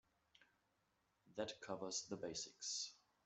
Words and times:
That 1.37 1.61
covers 1.61 2.07
the 2.09 2.17
basics. 2.17 2.93